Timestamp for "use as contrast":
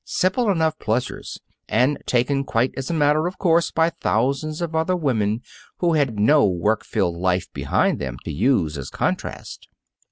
8.31-9.67